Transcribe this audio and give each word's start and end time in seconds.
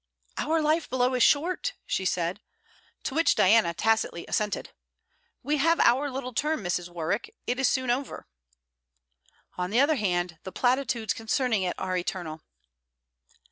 'Our 0.39 0.63
life 0.63 0.89
below 0.89 1.13
is 1.13 1.21
short!' 1.21 1.73
she 1.85 2.05
said. 2.05 2.41
To 3.03 3.13
which 3.13 3.35
Diana 3.35 3.75
tacitly 3.75 4.25
assented. 4.27 4.71
'We 5.43 5.57
have 5.57 5.79
our 5.79 6.09
little 6.09 6.33
term, 6.33 6.63
Mrs. 6.63 6.89
Warwick. 6.89 7.35
It 7.45 7.59
is 7.59 7.67
soon 7.67 7.91
over.' 7.91 8.27
'On 9.59 9.69
the 9.69 9.79
other 9.79 9.97
hand, 9.97 10.39
the 10.41 10.51
platitudes 10.51 11.13
concerning 11.13 11.61
it 11.61 11.75
are 11.77 11.95
eternal.' 11.95 12.41